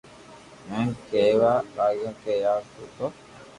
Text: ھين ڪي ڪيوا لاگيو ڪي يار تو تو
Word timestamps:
ھين 0.69 0.87
ڪي 1.09 1.09
ڪيوا 1.27 1.53
لاگيو 1.75 2.11
ڪي 2.23 2.33
يار 2.43 2.61
تو 2.73 2.81
تو 2.95 3.05